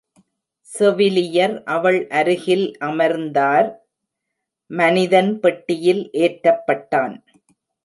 செவிலியர் 0.69 1.53
அவள் 1.73 1.99
அருகில் 2.19 2.65
அமர்ந்தார்; 2.87 3.69
மனிதன் 4.71 5.31
பெட்டியில் 5.39 6.03
ஏற்றப்பட்டான். 6.23 7.15